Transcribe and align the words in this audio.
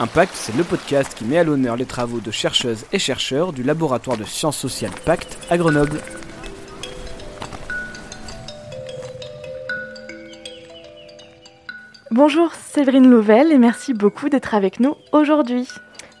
Impact, 0.00 0.32
c'est 0.34 0.56
le 0.56 0.64
podcast 0.64 1.14
qui 1.14 1.24
met 1.24 1.38
à 1.38 1.44
l'honneur 1.44 1.76
les 1.76 1.86
travaux 1.86 2.18
de 2.18 2.32
chercheuses 2.32 2.84
et 2.92 2.98
chercheurs 2.98 3.52
du 3.52 3.62
laboratoire 3.62 4.16
de 4.16 4.24
sciences 4.24 4.56
sociales 4.56 4.90
Pacte 5.04 5.38
à 5.50 5.56
Grenoble. 5.56 6.00
Bonjour 12.10 12.52
Séverine 12.54 13.08
Louvel 13.08 13.52
et 13.52 13.58
merci 13.58 13.94
beaucoup 13.94 14.28
d'être 14.28 14.54
avec 14.54 14.80
nous 14.80 14.96
aujourd'hui. 15.12 15.68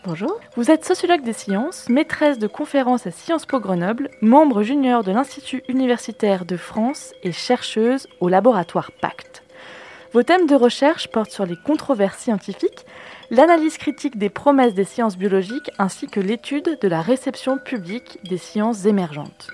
Bonjour. 0.04 0.38
Vous 0.54 0.70
êtes 0.70 0.84
sociologue 0.84 1.24
des 1.24 1.32
sciences, 1.32 1.88
maîtresse 1.88 2.38
de 2.38 2.46
conférences 2.46 3.08
à 3.08 3.10
Sciences 3.10 3.46
Po 3.46 3.58
Grenoble, 3.58 4.08
membre 4.20 4.62
junior 4.62 5.02
de 5.02 5.10
l'Institut 5.10 5.64
universitaire 5.66 6.44
de 6.44 6.56
France 6.56 7.12
et 7.24 7.32
chercheuse 7.32 8.06
au 8.20 8.28
laboratoire 8.28 8.92
Pacte. 9.00 9.43
Vos 10.14 10.22
thèmes 10.22 10.46
de 10.46 10.54
recherche 10.54 11.08
portent 11.08 11.32
sur 11.32 11.44
les 11.44 11.56
controverses 11.56 12.20
scientifiques, 12.20 12.86
l'analyse 13.32 13.78
critique 13.78 14.16
des 14.16 14.30
promesses 14.30 14.72
des 14.72 14.84
sciences 14.84 15.18
biologiques 15.18 15.72
ainsi 15.76 16.06
que 16.06 16.20
l'étude 16.20 16.78
de 16.80 16.86
la 16.86 17.02
réception 17.02 17.58
publique 17.58 18.20
des 18.22 18.38
sciences 18.38 18.86
émergentes. 18.86 19.50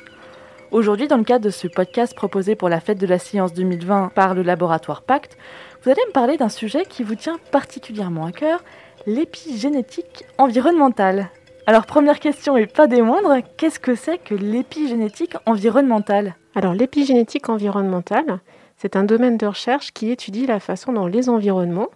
Aujourd'hui, 0.70 1.08
dans 1.08 1.16
le 1.16 1.24
cadre 1.24 1.46
de 1.46 1.50
ce 1.50 1.66
podcast 1.66 2.14
proposé 2.14 2.56
pour 2.56 2.68
la 2.68 2.80
fête 2.80 2.98
de 2.98 3.06
la 3.06 3.18
science 3.18 3.54
2020 3.54 4.12
par 4.14 4.34
le 4.34 4.42
laboratoire 4.42 5.00
Pacte, 5.00 5.38
vous 5.82 5.90
allez 5.90 6.02
me 6.08 6.12
parler 6.12 6.36
d'un 6.36 6.50
sujet 6.50 6.84
qui 6.84 7.04
vous 7.04 7.14
tient 7.14 7.38
particulièrement 7.50 8.26
à 8.26 8.32
cœur, 8.32 8.62
l'épigénétique 9.06 10.24
environnementale. 10.36 11.30
Alors 11.66 11.86
première 11.86 12.20
question 12.20 12.58
et 12.58 12.66
pas 12.66 12.86
des 12.86 13.00
moindres, 13.00 13.38
qu'est-ce 13.56 13.80
que 13.80 13.94
c'est 13.94 14.18
que 14.18 14.34
l'épigénétique 14.34 15.36
environnementale? 15.46 16.34
Alors 16.54 16.74
l'épigénétique 16.74 17.48
environnementale, 17.48 18.40
c'est 18.80 18.96
un 18.96 19.04
domaine 19.04 19.36
de 19.36 19.44
recherche 19.44 19.92
qui 19.92 20.10
étudie 20.10 20.46
la 20.46 20.58
façon 20.58 20.94
dont 20.94 21.06
les 21.06 21.28
environnements, 21.28 21.90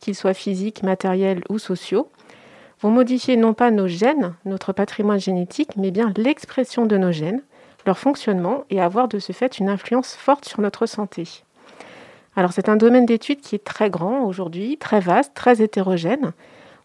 qu'ils 0.00 0.16
soient 0.16 0.34
physiques, 0.34 0.82
matériels 0.82 1.44
ou 1.48 1.60
sociaux, 1.60 2.08
vont 2.80 2.90
modifier 2.90 3.36
non 3.36 3.54
pas 3.54 3.70
nos 3.70 3.86
gènes, 3.86 4.34
notre 4.44 4.72
patrimoine 4.72 5.20
génétique, 5.20 5.76
mais 5.76 5.92
bien 5.92 6.12
l'expression 6.16 6.86
de 6.86 6.96
nos 6.96 7.12
gènes, 7.12 7.40
leur 7.86 8.00
fonctionnement 8.00 8.64
et 8.68 8.80
avoir 8.80 9.06
de 9.06 9.20
ce 9.20 9.30
fait 9.30 9.60
une 9.60 9.68
influence 9.68 10.16
forte 10.16 10.44
sur 10.44 10.60
notre 10.60 10.86
santé. 10.86 11.22
Alors 12.34 12.52
c'est 12.52 12.68
un 12.68 12.74
domaine 12.74 13.06
d'étude 13.06 13.40
qui 13.40 13.54
est 13.54 13.64
très 13.64 13.88
grand 13.88 14.24
aujourd'hui, 14.24 14.76
très 14.76 14.98
vaste, 14.98 15.34
très 15.34 15.62
hétérogène. 15.62 16.32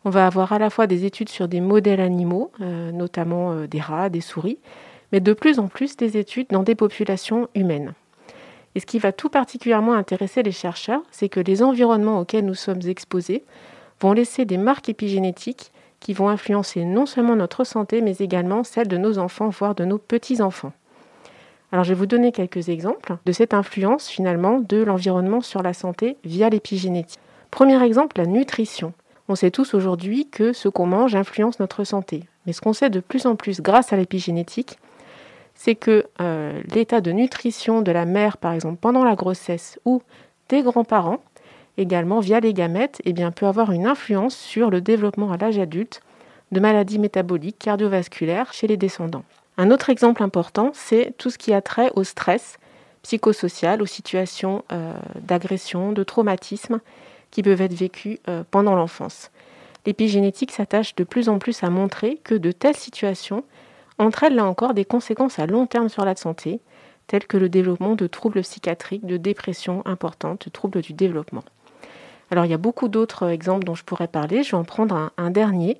On 0.05 0.11
va 0.11 0.27
avoir 0.27 0.53
à 0.53 0.59
la 0.59 0.69
fois 0.69 0.85
des 0.85 1.05
études 1.05 1.29
sur 1.29 1.47
des 1.47 1.59
modèles 1.59 2.01
animaux, 2.01 2.51
euh, 2.61 2.91
notamment 2.91 3.53
euh, 3.53 3.65
des 3.65 3.81
rats, 3.81 4.09
des 4.09 4.21
souris, 4.21 4.59
mais 5.11 5.21
de 5.21 5.33
plus 5.33 5.57
en 5.57 5.69
plus 5.69 5.97
des 5.97 6.17
études 6.17 6.49
dans 6.51 6.61
des 6.61 6.75
populations 6.75 7.49
humaines. 7.55 7.95
Et 8.79 8.81
ce 8.81 8.85
qui 8.85 8.99
va 8.99 9.11
tout 9.11 9.27
particulièrement 9.27 9.91
intéresser 9.91 10.41
les 10.41 10.53
chercheurs, 10.53 11.01
c'est 11.11 11.27
que 11.27 11.41
les 11.41 11.63
environnements 11.63 12.21
auxquels 12.21 12.45
nous 12.45 12.55
sommes 12.55 12.79
exposés 12.85 13.43
vont 13.99 14.13
laisser 14.13 14.45
des 14.45 14.55
marques 14.55 14.87
épigénétiques 14.87 15.73
qui 15.99 16.13
vont 16.13 16.29
influencer 16.29 16.85
non 16.85 17.05
seulement 17.05 17.35
notre 17.35 17.65
santé, 17.65 17.99
mais 17.99 18.15
également 18.19 18.63
celle 18.63 18.87
de 18.87 18.95
nos 18.95 19.17
enfants, 19.17 19.49
voire 19.49 19.75
de 19.75 19.83
nos 19.83 19.97
petits-enfants. 19.97 20.71
Alors 21.73 21.83
je 21.83 21.89
vais 21.89 21.99
vous 21.99 22.05
donner 22.05 22.31
quelques 22.31 22.69
exemples 22.69 23.17
de 23.25 23.31
cette 23.33 23.53
influence 23.53 24.07
finalement 24.07 24.61
de 24.61 24.81
l'environnement 24.81 25.41
sur 25.41 25.61
la 25.61 25.73
santé 25.73 26.15
via 26.23 26.47
l'épigénétique. 26.47 27.19
Premier 27.51 27.83
exemple, 27.83 28.17
la 28.17 28.27
nutrition. 28.27 28.93
On 29.27 29.35
sait 29.35 29.51
tous 29.51 29.73
aujourd'hui 29.73 30.29
que 30.31 30.53
ce 30.53 30.69
qu'on 30.69 30.85
mange 30.85 31.15
influence 31.15 31.59
notre 31.59 31.83
santé. 31.83 32.23
Mais 32.45 32.53
ce 32.53 32.61
qu'on 32.61 32.71
sait 32.71 32.89
de 32.89 33.01
plus 33.01 33.25
en 33.25 33.35
plus 33.35 33.59
grâce 33.59 33.91
à 33.91 33.97
l'épigénétique, 33.97 34.77
c'est 35.59 35.75
que 35.75 36.05
euh, 36.21 36.61
l'état 36.73 37.01
de 37.01 37.11
nutrition 37.11 37.81
de 37.81 37.91
la 37.91 38.05
mère, 38.05 38.37
par 38.37 38.53
exemple, 38.53 38.77
pendant 38.79 39.03
la 39.03 39.15
grossesse 39.15 39.77
ou 39.83 40.01
des 40.47 40.61
grands-parents, 40.61 41.19
également 41.77 42.21
via 42.21 42.39
les 42.39 42.53
gamètes, 42.53 43.01
eh 43.03 43.13
peut 43.13 43.45
avoir 43.45 43.73
une 43.73 43.85
influence 43.85 44.37
sur 44.37 44.69
le 44.69 44.79
développement 44.79 45.33
à 45.33 45.37
l'âge 45.37 45.59
adulte 45.59 45.99
de 46.53 46.61
maladies 46.61 46.97
métaboliques 46.97 47.59
cardiovasculaires 47.59 48.53
chez 48.53 48.67
les 48.67 48.77
descendants. 48.77 49.25
Un 49.57 49.69
autre 49.69 49.89
exemple 49.89 50.23
important, 50.23 50.71
c'est 50.73 51.13
tout 51.17 51.29
ce 51.29 51.37
qui 51.37 51.51
a 51.51 51.61
trait 51.61 51.91
au 51.97 52.05
stress 52.05 52.57
psychosocial, 53.01 53.81
aux 53.81 53.85
situations 53.85 54.63
euh, 54.71 54.93
d'agression, 55.19 55.91
de 55.91 56.03
traumatisme 56.03 56.79
qui 57.31 57.43
peuvent 57.43 57.61
être 57.61 57.73
vécues 57.73 58.19
euh, 58.29 58.45
pendant 58.49 58.75
l'enfance. 58.75 59.29
L'épigénétique 59.85 60.53
s'attache 60.53 60.95
de 60.95 61.03
plus 61.03 61.27
en 61.27 61.37
plus 61.37 61.63
à 61.63 61.69
montrer 61.69 62.17
que 62.23 62.35
de 62.35 62.53
telles 62.53 62.77
situations 62.77 63.43
entraînent 63.99 64.35
là 64.35 64.45
encore 64.45 64.73
des 64.73 64.85
conséquences 64.85 65.39
à 65.39 65.45
long 65.45 65.67
terme 65.67 65.89
sur 65.89 66.05
la 66.05 66.15
santé, 66.15 66.61
telles 67.07 67.27
que 67.27 67.37
le 67.37 67.49
développement 67.49 67.95
de 67.95 68.07
troubles 68.07 68.41
psychiatriques, 68.41 69.05
de 69.05 69.17
dépression 69.17 69.81
importante, 69.85 70.45
de 70.45 70.49
troubles 70.51 70.81
du 70.81 70.93
développement. 70.93 71.43
Alors 72.31 72.45
il 72.45 72.51
y 72.51 72.53
a 72.53 72.57
beaucoup 72.57 72.87
d'autres 72.87 73.27
exemples 73.27 73.65
dont 73.65 73.75
je 73.75 73.83
pourrais 73.83 74.07
parler, 74.07 74.43
je 74.43 74.51
vais 74.51 74.57
en 74.57 74.63
prendre 74.63 75.11
un 75.17 75.29
dernier 75.29 75.79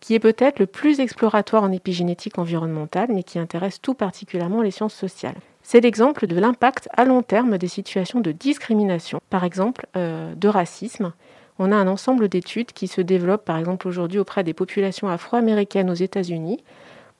qui 0.00 0.14
est 0.14 0.18
peut-être 0.18 0.58
le 0.58 0.66
plus 0.66 0.98
exploratoire 0.98 1.62
en 1.62 1.72
épigénétique 1.72 2.38
environnementale, 2.38 3.08
mais 3.10 3.22
qui 3.22 3.38
intéresse 3.38 3.80
tout 3.80 3.94
particulièrement 3.94 4.62
les 4.62 4.70
sciences 4.70 4.94
sociales. 4.94 5.36
C'est 5.62 5.80
l'exemple 5.80 6.26
de 6.26 6.40
l'impact 6.40 6.88
à 6.96 7.04
long 7.04 7.22
terme 7.22 7.58
des 7.58 7.68
situations 7.68 8.20
de 8.20 8.32
discrimination, 8.32 9.20
par 9.28 9.44
exemple 9.44 9.86
euh, 9.96 10.34
de 10.34 10.48
racisme. 10.48 11.12
On 11.58 11.70
a 11.70 11.76
un 11.76 11.86
ensemble 11.86 12.28
d'études 12.28 12.72
qui 12.72 12.88
se 12.88 13.02
développent, 13.02 13.44
par 13.44 13.58
exemple 13.58 13.86
aujourd'hui 13.86 14.18
auprès 14.18 14.42
des 14.42 14.54
populations 14.54 15.08
afro-américaines 15.08 15.90
aux 15.90 15.94
États-Unis, 15.94 16.64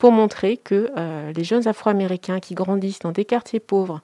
pour 0.00 0.12
montrer 0.12 0.56
que 0.56 0.91
euh, 0.97 1.31
les 1.33 1.44
jeunes 1.44 1.69
afro-américains 1.69 2.41
qui 2.41 2.55
grandissent 2.55 3.00
dans 3.00 3.12
des 3.12 3.27
quartiers 3.27 3.61
pauvres, 3.61 4.00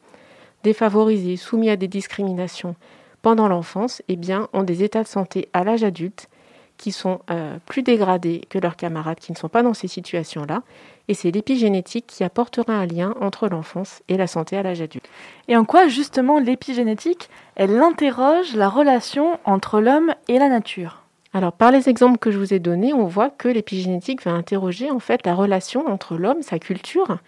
défavorisés, 0.63 1.37
soumis 1.37 1.71
à 1.71 1.77
des 1.77 1.89
discriminations 1.89 2.77
pendant 3.23 3.49
l'enfance, 3.49 4.03
eh 4.09 4.19
ont 4.53 4.63
des 4.63 4.85
états 4.85 5.03
de 5.03 5.09
santé 5.09 5.49
à 5.55 5.65
l'âge 5.65 5.83
adulte 5.83 6.29
qui 6.77 6.93
sont 6.93 7.21
euh, 7.31 7.57
plus 7.65 7.83
dégradés 7.83 8.43
que 8.51 8.59
leurs 8.59 8.77
camarades 8.77 9.19
qui 9.19 9.33
ne 9.33 9.39
sont 9.39 9.49
pas 9.49 9.63
dans 9.63 9.73
ces 9.73 9.89
situations-là. 9.89 10.63
Et 11.09 11.15
c'est 11.15 11.31
l'épigénétique 11.31 12.07
qui 12.07 12.25
apportera 12.25 12.75
un 12.75 12.85
lien 12.85 13.15
entre 13.23 13.49
l'enfance 13.49 14.03
et 14.09 14.19
la 14.19 14.27
santé 14.27 14.59
à 14.59 14.63
l'âge 14.63 14.83
adulte. 14.83 15.09
Et 15.49 15.57
en 15.57 15.65
quoi 15.65 15.89
justement 15.89 16.39
l'épigénétique, 16.39 17.31
elle 17.55 17.79
interroge 17.79 18.55
la 18.55 18.69
relation 18.69 19.39
entre 19.47 19.81
l'homme 19.81 20.15
et 20.29 20.39
la 20.39 20.51
nature? 20.51 21.06
Alors, 21.37 21.53
par 21.53 21.71
les 21.71 21.91
exemples 21.91 22.17
que 22.17 22.31
je 22.31 22.39
vous 22.39 22.55
ai 22.55 22.61
donnés, 22.61 22.95
on 22.95 23.05
voit 23.05 23.29
que 23.29 23.47
l'épigénétique 23.47 24.25
va 24.25 24.31
interroger 24.33 24.91
en 24.91 25.01
fait 25.01 25.27
la 25.27 25.35
relation 25.35 25.87
entre 25.87 26.17
l'homme, 26.17 26.41
sa 26.41 26.59
culture, 26.59 27.19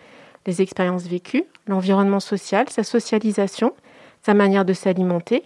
les 0.47 0.63
expériences 0.63 1.07
vécues, 1.07 1.45
l'environnement 1.67 2.19
social, 2.19 2.71
sa 2.71 2.85
socialisation, 2.85 3.75
sa 4.23 4.33
manière 4.33 4.65
de 4.65 4.73
s'alimenter, 4.73 5.43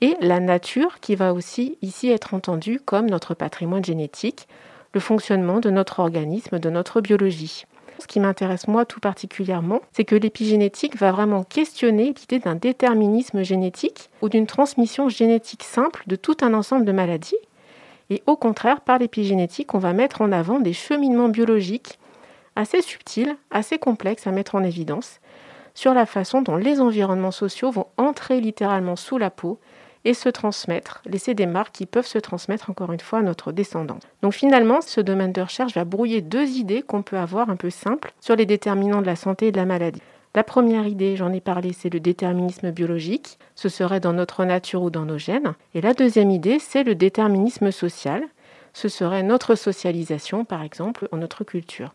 et 0.00 0.16
la 0.20 0.40
nature 0.40 0.98
qui 0.98 1.14
va 1.14 1.32
aussi 1.32 1.78
ici 1.80 2.10
être 2.10 2.34
entendue 2.34 2.80
comme 2.84 3.08
notre 3.08 3.34
patrimoine 3.34 3.84
génétique, 3.84 4.48
le 4.94 4.98
fonctionnement 4.98 5.60
de 5.60 5.70
notre 5.70 6.00
organisme, 6.00 6.58
de 6.58 6.70
notre 6.70 7.00
biologie. 7.02 7.66
Ce 8.00 8.08
qui 8.08 8.18
m'intéresse 8.18 8.66
moi 8.66 8.84
tout 8.84 8.98
particulièrement, 8.98 9.80
c'est 9.92 10.04
que 10.04 10.16
l'épigénétique 10.16 10.96
va 10.96 11.12
vraiment 11.12 11.44
questionner 11.44 12.06
l'idée 12.06 12.40
d'un 12.40 12.56
déterminisme 12.56 13.44
génétique 13.44 14.10
ou 14.22 14.28
d'une 14.28 14.48
transmission 14.48 15.08
génétique 15.08 15.62
simple 15.62 16.02
de 16.08 16.16
tout 16.16 16.38
un 16.42 16.52
ensemble 16.52 16.84
de 16.84 16.90
maladies. 16.90 17.36
Et 18.10 18.22
au 18.26 18.36
contraire, 18.36 18.80
par 18.80 18.98
l'épigénétique, 18.98 19.74
on 19.74 19.78
va 19.78 19.92
mettre 19.92 20.20
en 20.20 20.32
avant 20.32 20.60
des 20.60 20.72
cheminements 20.72 21.28
biologiques 21.28 21.98
assez 22.56 22.82
subtils, 22.82 23.36
assez 23.50 23.78
complexes 23.78 24.26
à 24.26 24.32
mettre 24.32 24.54
en 24.54 24.62
évidence 24.62 25.20
sur 25.74 25.94
la 25.94 26.06
façon 26.06 26.42
dont 26.42 26.56
les 26.56 26.80
environnements 26.80 27.30
sociaux 27.30 27.70
vont 27.70 27.86
entrer 27.96 28.40
littéralement 28.40 28.96
sous 28.96 29.18
la 29.18 29.30
peau 29.30 29.58
et 30.04 30.14
se 30.14 30.28
transmettre, 30.28 31.00
laisser 31.06 31.34
des 31.34 31.46
marques 31.46 31.74
qui 31.74 31.86
peuvent 31.86 32.06
se 32.06 32.18
transmettre 32.18 32.70
encore 32.70 32.92
une 32.92 33.00
fois 33.00 33.20
à 33.20 33.22
notre 33.22 33.52
descendant. 33.52 33.98
Donc 34.22 34.32
finalement, 34.32 34.80
ce 34.80 35.00
domaine 35.00 35.32
de 35.32 35.40
recherche 35.40 35.74
va 35.74 35.84
brouiller 35.84 36.20
deux 36.20 36.48
idées 36.56 36.82
qu'on 36.82 37.02
peut 37.02 37.18
avoir 37.18 37.50
un 37.50 37.56
peu 37.56 37.70
simples 37.70 38.12
sur 38.20 38.34
les 38.34 38.46
déterminants 38.46 39.00
de 39.00 39.06
la 39.06 39.16
santé 39.16 39.48
et 39.48 39.52
de 39.52 39.56
la 39.56 39.64
maladie. 39.64 40.02
La 40.34 40.44
première 40.44 40.86
idée, 40.86 41.14
j'en 41.14 41.30
ai 41.30 41.42
parlé, 41.42 41.74
c'est 41.74 41.92
le 41.92 42.00
déterminisme 42.00 42.70
biologique, 42.70 43.38
ce 43.54 43.68
serait 43.68 44.00
dans 44.00 44.14
notre 44.14 44.46
nature 44.46 44.82
ou 44.82 44.88
dans 44.88 45.04
nos 45.04 45.18
gènes. 45.18 45.52
Et 45.74 45.82
la 45.82 45.92
deuxième 45.92 46.30
idée, 46.30 46.58
c'est 46.58 46.84
le 46.84 46.94
déterminisme 46.94 47.70
social, 47.70 48.24
ce 48.72 48.88
serait 48.88 49.22
notre 49.22 49.54
socialisation, 49.54 50.46
par 50.46 50.62
exemple, 50.62 51.06
ou 51.12 51.18
notre 51.18 51.44
culture. 51.44 51.92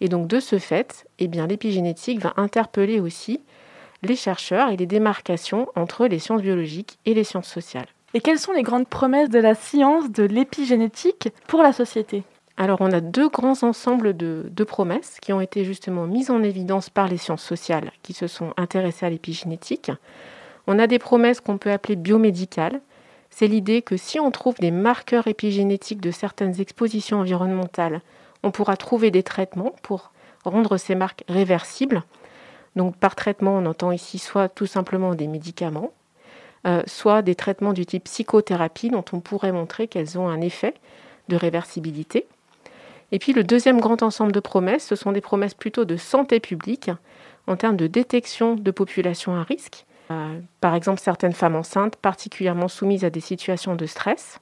Et 0.00 0.08
donc 0.08 0.26
de 0.26 0.40
ce 0.40 0.58
fait, 0.58 1.06
eh 1.20 1.28
bien, 1.28 1.46
l'épigénétique 1.46 2.18
va 2.18 2.32
interpeller 2.36 2.98
aussi 2.98 3.40
les 4.02 4.16
chercheurs 4.16 4.70
et 4.70 4.76
les 4.76 4.86
démarcations 4.86 5.68
entre 5.76 6.08
les 6.08 6.18
sciences 6.18 6.42
biologiques 6.42 6.98
et 7.06 7.14
les 7.14 7.22
sciences 7.22 7.48
sociales. 7.48 7.86
Et 8.14 8.20
quelles 8.20 8.40
sont 8.40 8.52
les 8.52 8.64
grandes 8.64 8.88
promesses 8.88 9.30
de 9.30 9.38
la 9.38 9.54
science 9.54 10.10
de 10.10 10.24
l'épigénétique 10.24 11.28
pour 11.46 11.62
la 11.62 11.72
société? 11.72 12.24
Alors 12.56 12.80
on 12.80 12.92
a 12.92 13.00
deux 13.00 13.28
grands 13.28 13.62
ensembles 13.62 14.16
de, 14.16 14.64
promesses 14.64 15.16
qui 15.22 15.32
ont 15.32 15.40
été 15.40 15.64
justement 15.64 16.06
mises 16.06 16.30
en 16.30 16.42
évidence 16.42 16.90
par 16.90 17.08
les 17.08 17.16
sciences 17.16 17.42
sociales 17.42 17.90
qui 18.02 18.12
se 18.12 18.26
sont 18.26 18.52
intéressées 18.58 19.06
à 19.06 19.10
l'épigénétique. 19.10 19.90
On 20.66 20.78
a 20.78 20.86
des 20.86 20.98
promesses 20.98 21.40
qu'on 21.40 21.56
peut 21.56 21.72
appeler 21.72 21.96
biomédicales. 21.96 22.80
C'est 23.30 23.46
l'idée 23.46 23.80
que 23.80 23.96
si 23.96 24.20
on 24.20 24.30
trouve 24.30 24.56
des 24.56 24.70
marqueurs 24.70 25.26
épigénétiques 25.26 26.02
de 26.02 26.10
certaines 26.10 26.60
expositions 26.60 27.20
environnementales, 27.20 28.02
on 28.42 28.50
pourra 28.50 28.76
trouver 28.76 29.10
des 29.10 29.22
traitements 29.22 29.74
pour 29.82 30.12
rendre 30.44 30.76
ces 30.76 30.94
marques 30.94 31.24
réversibles. 31.28 32.02
Donc 32.76 32.96
par 32.96 33.16
traitement, 33.16 33.56
on 33.56 33.66
entend 33.66 33.90
ici 33.90 34.18
soit 34.18 34.48
tout 34.48 34.66
simplement 34.66 35.14
des 35.14 35.28
médicaments, 35.28 35.92
euh, 36.66 36.82
soit 36.86 37.22
des 37.22 37.34
traitements 37.34 37.72
du 37.72 37.86
type 37.86 38.04
psychothérapie 38.04 38.90
dont 38.90 39.04
on 39.12 39.20
pourrait 39.20 39.52
montrer 39.52 39.88
qu'elles 39.88 40.18
ont 40.18 40.28
un 40.28 40.40
effet 40.40 40.74
de 41.28 41.36
réversibilité. 41.36 42.26
Et 43.12 43.18
puis 43.18 43.32
le 43.32 43.44
deuxième 43.44 43.80
grand 43.80 44.02
ensemble 44.02 44.32
de 44.32 44.40
promesses, 44.40 44.86
ce 44.86 44.96
sont 44.96 45.12
des 45.12 45.20
promesses 45.20 45.54
plutôt 45.54 45.84
de 45.84 45.96
santé 45.96 46.40
publique 46.40 46.90
en 47.46 47.56
termes 47.56 47.76
de 47.76 47.86
détection 47.86 48.54
de 48.54 48.70
populations 48.70 49.34
à 49.34 49.42
risque. 49.42 49.86
Euh, 50.10 50.38
par 50.60 50.74
exemple, 50.74 51.00
certaines 51.00 51.32
femmes 51.32 51.56
enceintes 51.56 51.96
particulièrement 51.96 52.68
soumises 52.68 53.04
à 53.04 53.10
des 53.10 53.20
situations 53.20 53.76
de 53.76 53.86
stress. 53.86 54.40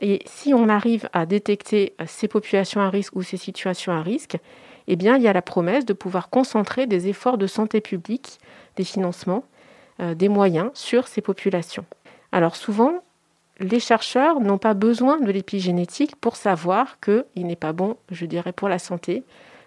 Et 0.00 0.22
si 0.26 0.54
on 0.54 0.68
arrive 0.68 1.08
à 1.12 1.26
détecter 1.26 1.94
ces 2.06 2.28
populations 2.28 2.80
à 2.80 2.88
risque 2.88 3.16
ou 3.16 3.22
ces 3.22 3.36
situations 3.36 3.92
à 3.92 4.02
risque, 4.02 4.38
eh 4.86 4.92
il 4.94 5.02
y 5.02 5.28
a 5.28 5.32
la 5.32 5.42
promesse 5.42 5.84
de 5.84 5.92
pouvoir 5.92 6.30
concentrer 6.30 6.86
des 6.86 7.08
efforts 7.08 7.36
de 7.36 7.46
santé 7.46 7.80
publique, 7.80 8.38
des 8.76 8.84
financements, 8.84 9.44
euh, 10.00 10.14
des 10.14 10.28
moyens 10.28 10.70
sur 10.74 11.08
ces 11.08 11.20
populations. 11.20 11.84
Alors 12.32 12.56
souvent, 12.56 13.02
les 13.60 13.80
chercheurs 13.80 14.40
n'ont 14.40 14.58
pas 14.58 14.74
besoin 14.74 15.20
de 15.20 15.30
l'épigénétique 15.30 16.16
pour 16.16 16.36
savoir 16.36 16.98
qu'il 17.00 17.46
n'est 17.46 17.56
pas 17.56 17.72
bon, 17.72 17.96
je 18.10 18.26
dirais, 18.26 18.52
pour 18.52 18.68
la 18.68 18.78
santé 18.78 19.24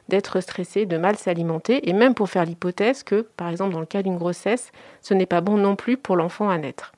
d'être 0.07 0.41
stressé, 0.41 0.85
de 0.85 0.97
mal 0.97 1.17
s'alimenter, 1.17 1.87
et 1.87 1.93
même 1.93 2.13
pour 2.13 2.29
faire 2.29 2.45
l'hypothèse 2.45 3.03
que, 3.03 3.27
par 3.37 3.49
exemple, 3.49 3.73
dans 3.73 3.79
le 3.79 3.85
cas 3.85 4.01
d'une 4.01 4.17
grossesse, 4.17 4.71
ce 5.01 5.13
n'est 5.13 5.25
pas 5.25 5.41
bon 5.41 5.57
non 5.57 5.75
plus 5.75 5.97
pour 5.97 6.15
l'enfant 6.15 6.49
à 6.49 6.57
naître. 6.57 6.91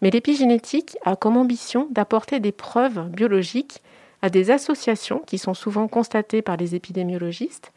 Mais 0.00 0.10
l'épigénétique 0.10 0.96
a 1.04 1.14
comme 1.14 1.36
ambition 1.36 1.86
d'apporter 1.90 2.40
des 2.40 2.50
preuves 2.50 3.08
biologiques 3.10 3.80
à 4.22 4.30
des 4.30 4.50
associations 4.50 5.20
qui 5.20 5.38
sont 5.38 5.54
souvent 5.54 5.86
constatées 5.88 6.42
par 6.42 6.56
les 6.56 6.74
épidémiologistes, 6.74 7.72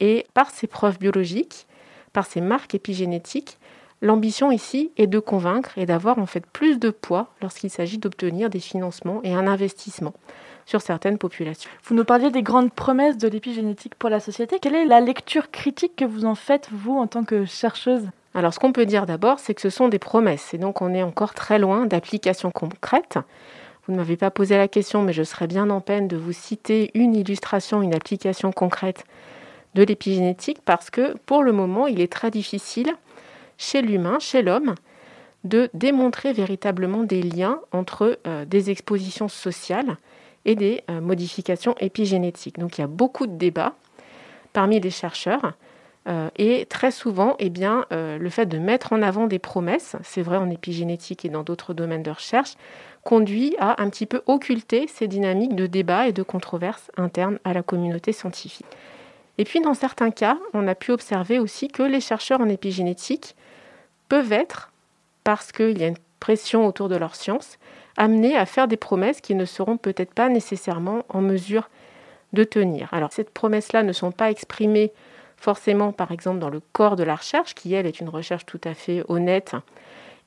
et 0.00 0.26
par 0.34 0.50
ces 0.50 0.66
preuves 0.66 0.98
biologiques, 0.98 1.66
par 2.12 2.26
ces 2.26 2.40
marques 2.40 2.74
épigénétiques, 2.74 3.58
L'ambition 4.02 4.50
ici 4.50 4.92
est 4.96 5.06
de 5.06 5.18
convaincre 5.18 5.76
et 5.76 5.84
d'avoir 5.84 6.18
en 6.18 6.24
fait 6.24 6.46
plus 6.46 6.78
de 6.78 6.88
poids 6.88 7.28
lorsqu'il 7.42 7.68
s'agit 7.68 7.98
d'obtenir 7.98 8.48
des 8.48 8.60
financements 8.60 9.20
et 9.24 9.34
un 9.34 9.46
investissement 9.46 10.14
sur 10.64 10.80
certaines 10.80 11.18
populations. 11.18 11.70
Vous 11.84 11.94
nous 11.94 12.04
parliez 12.04 12.30
des 12.30 12.42
grandes 12.42 12.72
promesses 12.72 13.18
de 13.18 13.28
l'épigénétique 13.28 13.94
pour 13.96 14.08
la 14.08 14.20
société. 14.20 14.58
Quelle 14.58 14.74
est 14.74 14.86
la 14.86 15.00
lecture 15.00 15.50
critique 15.50 15.96
que 15.96 16.06
vous 16.06 16.24
en 16.24 16.34
faites, 16.34 16.68
vous, 16.72 16.96
en 16.96 17.06
tant 17.06 17.24
que 17.24 17.44
chercheuse? 17.44 18.08
Alors, 18.34 18.54
ce 18.54 18.58
qu'on 18.58 18.72
peut 18.72 18.86
dire 18.86 19.04
d'abord, 19.04 19.38
c'est 19.38 19.54
que 19.54 19.60
ce 19.60 19.70
sont 19.70 19.88
des 19.88 19.98
promesses, 19.98 20.54
et 20.54 20.58
donc 20.58 20.80
on 20.80 20.94
est 20.94 21.02
encore 21.02 21.34
très 21.34 21.58
loin 21.58 21.84
d'applications 21.84 22.50
concrètes. 22.50 23.18
Vous 23.84 23.92
ne 23.92 23.98
m'avez 23.98 24.16
pas 24.16 24.30
posé 24.30 24.56
la 24.56 24.68
question, 24.68 25.02
mais 25.02 25.12
je 25.12 25.24
serais 25.24 25.48
bien 25.48 25.68
en 25.68 25.80
peine 25.80 26.08
de 26.08 26.16
vous 26.16 26.32
citer 26.32 26.90
une 26.94 27.14
illustration, 27.16 27.82
une 27.82 27.94
application 27.94 28.52
concrète 28.52 29.04
de 29.74 29.82
l'épigénétique, 29.82 30.58
parce 30.64 30.90
que 30.90 31.16
pour 31.26 31.42
le 31.42 31.52
moment, 31.52 31.86
il 31.86 32.00
est 32.00 32.12
très 32.12 32.30
difficile 32.30 32.94
chez 33.60 33.82
l'humain, 33.82 34.18
chez 34.18 34.40
l'homme, 34.40 34.74
de 35.44 35.68
démontrer 35.74 36.32
véritablement 36.32 37.02
des 37.02 37.22
liens 37.22 37.60
entre 37.72 38.18
euh, 38.26 38.44
des 38.46 38.70
expositions 38.70 39.28
sociales 39.28 39.98
et 40.46 40.54
des 40.54 40.82
euh, 40.90 41.00
modifications 41.00 41.74
épigénétiques. 41.78 42.58
Donc 42.58 42.78
il 42.78 42.80
y 42.80 42.84
a 42.84 42.88
beaucoup 42.88 43.26
de 43.26 43.36
débats 43.36 43.74
parmi 44.54 44.80
les 44.80 44.90
chercheurs. 44.90 45.52
Euh, 46.08 46.30
et 46.36 46.64
très 46.66 46.90
souvent, 46.90 47.36
eh 47.38 47.50
bien, 47.50 47.84
le 47.90 48.30
fait 48.30 48.46
de 48.46 48.58
mettre 48.58 48.94
en 48.94 49.02
avant 49.02 49.26
des 49.26 49.38
promesses, 49.38 49.96
c'est 50.02 50.22
vrai 50.22 50.38
en 50.38 50.48
épigénétique 50.48 51.26
et 51.26 51.28
dans 51.28 51.42
d'autres 51.42 51.74
domaines 51.74 52.02
de 52.02 52.10
recherche, 52.10 52.54
conduit 53.04 53.54
à 53.58 53.80
un 53.82 53.90
petit 53.90 54.06
peu 54.06 54.22
occulter 54.26 54.86
ces 54.88 55.06
dynamiques 55.06 55.54
de 55.54 55.66
débat 55.66 56.08
et 56.08 56.12
de 56.12 56.22
controverses 56.22 56.90
internes 56.96 57.38
à 57.44 57.52
la 57.52 57.62
communauté 57.62 58.12
scientifique. 58.12 58.66
Et 59.40 59.44
puis, 59.44 59.62
dans 59.62 59.72
certains 59.72 60.10
cas, 60.10 60.36
on 60.52 60.68
a 60.68 60.74
pu 60.74 60.92
observer 60.92 61.38
aussi 61.38 61.68
que 61.68 61.82
les 61.82 62.02
chercheurs 62.02 62.42
en 62.42 62.48
épigénétique 62.50 63.36
peuvent 64.10 64.34
être, 64.34 64.70
parce 65.24 65.50
qu'il 65.50 65.78
y 65.78 65.82
a 65.82 65.86
une 65.86 65.96
pression 66.20 66.66
autour 66.66 66.90
de 66.90 66.96
leur 66.96 67.16
science, 67.16 67.56
amenés 67.96 68.36
à 68.36 68.44
faire 68.44 68.68
des 68.68 68.76
promesses 68.76 69.22
qui 69.22 69.34
ne 69.34 69.46
seront 69.46 69.78
peut-être 69.78 70.12
pas 70.12 70.28
nécessairement 70.28 71.06
en 71.08 71.22
mesure 71.22 71.70
de 72.34 72.44
tenir. 72.44 72.92
Alors, 72.92 73.14
ces 73.14 73.24
promesses-là 73.24 73.82
ne 73.82 73.94
sont 73.94 74.12
pas 74.12 74.30
exprimées 74.30 74.92
forcément, 75.38 75.92
par 75.92 76.12
exemple, 76.12 76.38
dans 76.38 76.50
le 76.50 76.60
corps 76.74 76.96
de 76.96 77.02
la 77.02 77.16
recherche, 77.16 77.54
qui, 77.54 77.72
elle, 77.72 77.86
est 77.86 77.98
une 77.98 78.10
recherche 78.10 78.44
tout 78.44 78.60
à 78.64 78.74
fait 78.74 79.04
honnête 79.08 79.54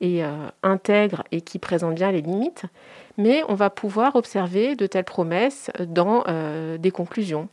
et 0.00 0.24
euh, 0.24 0.48
intègre 0.64 1.22
et 1.30 1.40
qui 1.40 1.60
présente 1.60 1.94
bien 1.94 2.10
les 2.10 2.20
limites, 2.20 2.64
mais 3.16 3.44
on 3.48 3.54
va 3.54 3.70
pouvoir 3.70 4.16
observer 4.16 4.74
de 4.74 4.88
telles 4.88 5.04
promesses 5.04 5.70
dans 5.78 6.24
euh, 6.26 6.78
des 6.78 6.90
conclusions, 6.90 7.48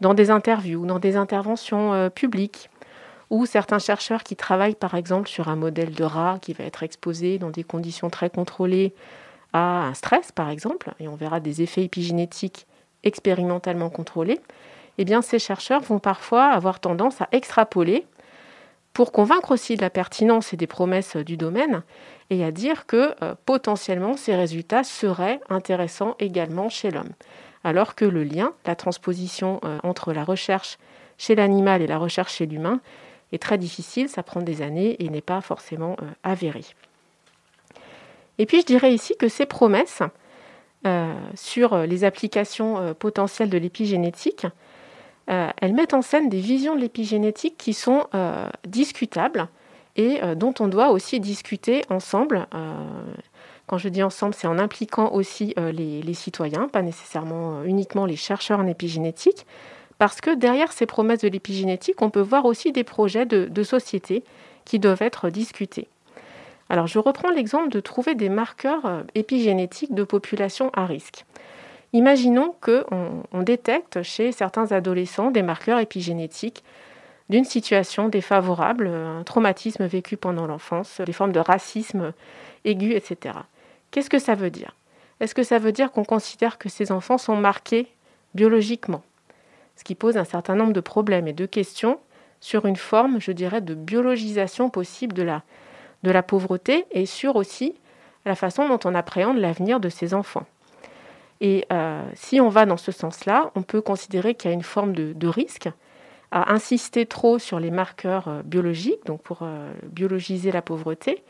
dans 0.00 0.14
des 0.14 0.30
interviews, 0.30 0.86
dans 0.86 0.98
des 0.98 1.16
interventions 1.16 1.92
euh, 1.92 2.08
publiques, 2.08 2.70
ou 3.30 3.46
certains 3.46 3.78
chercheurs 3.78 4.22
qui 4.22 4.36
travaillent 4.36 4.76
par 4.76 4.94
exemple 4.94 5.28
sur 5.28 5.48
un 5.48 5.56
modèle 5.56 5.92
de 5.92 6.04
rat 6.04 6.38
qui 6.40 6.52
va 6.52 6.64
être 6.64 6.82
exposé 6.82 7.38
dans 7.38 7.50
des 7.50 7.64
conditions 7.64 8.08
très 8.08 8.30
contrôlées 8.30 8.94
à 9.52 9.86
un 9.86 9.94
stress 9.94 10.32
par 10.32 10.50
exemple, 10.50 10.92
et 11.00 11.08
on 11.08 11.16
verra 11.16 11.40
des 11.40 11.62
effets 11.62 11.82
épigénétiques 11.82 12.66
expérimentalement 13.02 13.90
contrôlés, 13.90 14.40
eh 14.98 15.04
bien 15.04 15.22
ces 15.22 15.38
chercheurs 15.38 15.82
vont 15.82 15.98
parfois 15.98 16.46
avoir 16.46 16.80
tendance 16.80 17.20
à 17.20 17.28
extrapoler 17.32 18.06
pour 18.92 19.12
convaincre 19.12 19.52
aussi 19.52 19.76
de 19.76 19.82
la 19.82 19.90
pertinence 19.90 20.54
et 20.54 20.56
des 20.56 20.66
promesses 20.66 21.16
du 21.16 21.36
domaine 21.36 21.82
et 22.30 22.42
à 22.44 22.50
dire 22.50 22.86
que 22.86 23.14
euh, 23.22 23.34
potentiellement 23.44 24.16
ces 24.16 24.34
résultats 24.34 24.84
seraient 24.84 25.40
intéressants 25.50 26.16
également 26.18 26.68
chez 26.68 26.90
l'homme. 26.90 27.12
Alors 27.66 27.96
que 27.96 28.04
le 28.04 28.22
lien, 28.22 28.52
la 28.64 28.76
transposition 28.76 29.58
euh, 29.64 29.80
entre 29.82 30.12
la 30.12 30.22
recherche 30.22 30.78
chez 31.18 31.34
l'animal 31.34 31.82
et 31.82 31.88
la 31.88 31.98
recherche 31.98 32.36
chez 32.36 32.46
l'humain 32.46 32.80
est 33.32 33.42
très 33.42 33.58
difficile, 33.58 34.08
ça 34.08 34.22
prend 34.22 34.40
des 34.40 34.62
années 34.62 34.94
et 35.02 35.08
n'est 35.08 35.20
pas 35.20 35.40
forcément 35.40 35.96
euh, 36.00 36.04
avéré. 36.22 36.60
Et 38.38 38.46
puis 38.46 38.60
je 38.60 38.66
dirais 38.66 38.94
ici 38.94 39.16
que 39.18 39.26
ces 39.26 39.46
promesses 39.46 40.04
euh, 40.86 41.12
sur 41.34 41.76
les 41.76 42.04
applications 42.04 42.94
potentielles 42.94 43.50
de 43.50 43.58
l'épigénétique, 43.58 44.46
elles 45.26 45.74
mettent 45.74 45.94
en 45.94 46.02
scène 46.02 46.28
des 46.28 46.38
visions 46.38 46.76
de 46.76 46.80
l'épigénétique 46.80 47.56
qui 47.58 47.72
sont 47.72 48.06
discutables 48.64 49.48
et 49.96 50.20
dont 50.36 50.54
on 50.60 50.68
doit 50.68 50.90
aussi 50.90 51.18
discuter 51.18 51.82
ensemble. 51.88 52.46
Quand 53.66 53.78
je 53.78 53.88
dis 53.88 54.02
ensemble, 54.02 54.34
c'est 54.34 54.46
en 54.46 54.58
impliquant 54.58 55.10
aussi 55.12 55.54
les, 55.56 56.00
les, 56.02 56.14
citoyens, 56.14 56.68
pas 56.68 56.82
nécessairement 56.82 57.64
uniquement 57.64 58.06
les 58.06 58.16
chercheurs 58.16 58.60
en 58.60 58.66
épigénétique, 58.66 59.44
parce 59.98 60.20
que 60.20 60.34
derrière 60.34 60.72
ces 60.72 60.86
promesses 60.86 61.20
de 61.20 61.28
l'épigénétique, 61.28 62.02
on 62.02 62.10
peut 62.10 62.20
voir 62.20 62.44
aussi 62.44 62.72
des 62.72 62.84
projets 62.84 63.26
de, 63.26 63.62
société 63.62 64.22
qui 64.64 64.78
doivent 64.78 65.02
être 65.02 65.30
discutés. 65.30 65.88
Alors 66.68 66.86
je 66.86 66.98
reprends 66.98 67.30
l'exemple 67.30 67.68
de 67.68 67.80
trouver 67.80 68.14
des 68.14 68.28
marqueurs 68.28 68.84
euh, 68.86 69.02
épigénétiques 69.14 69.94
de 69.94 70.02
populations 70.02 70.70
à 70.74 70.84
risque. 70.84 71.24
Imaginons 71.92 72.54
qu'on 72.60 73.22
on 73.32 73.42
détecte 73.42 74.02
chez 74.02 74.32
certains 74.32 74.72
adolescents 74.72 75.30
des 75.30 75.42
marqueurs 75.42 75.78
épigénétiques 75.78 76.64
d'une 77.28 77.44
situation 77.44 78.08
défavorable, 78.08 78.88
un 78.88 79.22
traumatisme 79.22 79.86
vécu 79.86 80.16
pendant 80.16 80.46
l'enfance, 80.46 81.00
des 81.00 81.12
formes 81.12 81.32
de 81.32 81.40
racisme 81.40 82.12
aigu, 82.64 82.92
etc. 82.92 83.38
Qu'est-ce 83.90 84.10
que 84.10 84.18
ça 84.18 84.34
veut 84.34 84.50
dire? 84.50 84.76
Est-ce 85.20 85.34
que 85.34 85.42
ça 85.42 85.58
veut 85.58 85.72
dire 85.72 85.92
qu'on 85.92 86.04
considère 86.04 86.58
que 86.58 86.68
ces 86.68 86.92
enfants 86.92 87.18
sont 87.18 87.36
marqués 87.36 87.88
biologiquement? 88.34 89.02
Ce 89.76 89.84
qui 89.84 89.94
pose 89.94 90.16
un 90.16 90.24
certain 90.24 90.54
nombre 90.54 90.72
de 90.72 90.80
problèmes 90.80 91.28
et 91.28 91.32
de 91.32 91.46
questions 91.46 91.98
sur 92.40 92.66
une 92.66 92.76
forme, 92.76 93.20
je 93.20 93.32
dirais, 93.32 93.60
de 93.60 93.74
biologisation 93.74 94.70
possible 94.70 95.14
de 95.14 95.22
la, 95.22 96.22
pauvreté 96.22 96.86
et 96.90 97.06
sur 97.06 97.36
aussi 97.36 97.74
la 98.24 98.34
façon 98.34 98.68
dont 98.68 98.78
on 98.84 98.94
appréhende 98.94 99.38
l'avenir 99.38 99.80
de 99.80 99.88
ces 99.88 100.14
enfants. 100.14 100.46
Et 101.40 101.66
euh, 101.72 102.02
si 102.14 102.40
on 102.40 102.48
va 102.48 102.66
dans 102.66 102.76
ce 102.76 102.92
sens-là, 102.92 103.50
on 103.54 103.62
peut 103.62 103.80
considérer 103.80 104.34
qu'il 104.34 104.50
y 104.50 104.52
a 104.52 104.54
une 104.54 104.62
forme 104.62 104.94
de, 104.94 105.28
risque 105.28 105.68
à 106.30 106.52
insister 106.52 107.06
trop 107.06 107.38
sur 107.38 107.60
les 107.60 107.70
marqueurs 107.70 108.28
euh, 108.28 108.42
biologiques, 108.42 109.04
donc 109.06 109.22
pour 109.22 109.40
euh, 109.42 109.72
biologiser 109.84 110.50
la 110.50 110.62
pauvreté, 110.62 111.22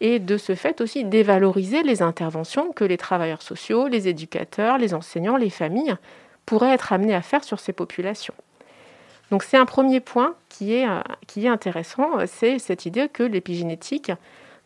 et 0.00 0.18
de 0.18 0.36
ce 0.36 0.54
fait 0.54 0.80
aussi 0.80 1.04
dévaloriser 1.04 1.82
les 1.82 2.02
interventions 2.02 2.72
que 2.72 2.84
les 2.84 2.96
travailleurs 2.96 3.42
sociaux, 3.42 3.88
les 3.88 4.08
éducateurs, 4.08 4.78
les 4.78 4.94
enseignants, 4.94 5.36
les 5.36 5.50
familles 5.50 5.96
pourrait 6.44 6.72
être 6.72 6.92
amené 6.92 7.14
à 7.14 7.22
faire 7.22 7.44
sur 7.44 7.60
ces 7.60 7.72
populations. 7.72 8.34
Donc 9.30 9.42
c'est 9.42 9.56
un 9.56 9.66
premier 9.66 10.00
point 10.00 10.34
qui 10.48 10.74
est, 10.74 10.88
euh, 10.88 11.00
qui 11.26 11.46
est 11.46 11.48
intéressant, 11.48 12.10
c'est 12.26 12.58
cette 12.58 12.86
idée 12.86 13.08
que 13.08 13.22
l'épigénétique 13.22 14.12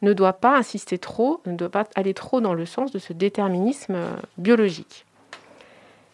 ne 0.02 0.12
doit 0.12 0.34
pas 0.34 0.56
insister 0.56 0.98
trop, 0.98 1.40
ne 1.46 1.56
doit 1.56 1.70
pas 1.70 1.84
aller 1.94 2.14
trop 2.14 2.40
dans 2.40 2.54
le 2.54 2.66
sens 2.66 2.90
de 2.90 2.98
ce 2.98 3.12
déterminisme 3.12 3.94
euh, 3.94 4.12
biologique. 4.38 5.06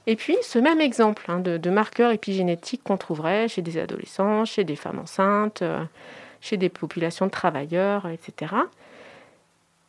Et 0.06 0.14
puis 0.14 0.37
ce 0.42 0.58
même 0.58 0.80
exemple 0.80 1.25
hein, 1.28 1.40
de, 1.40 1.56
de, 1.56 1.70
marqueurs 1.70 2.12
épigénétiques 2.12 2.85
qu'on 2.85 2.96
trouverait 2.96 3.49
chez 3.49 3.62
des 3.62 3.78
adolescents, 3.78 4.44
chez 4.44 4.62
des 4.62 4.76
femmes 4.76 5.00
enceintes, 5.00 5.62
euh, 5.62 5.82
chez 6.40 6.56
des 6.56 6.68
populations 6.68 7.26
de 7.26 7.30
travailleurs, 7.32 8.08
etc. 8.08 8.54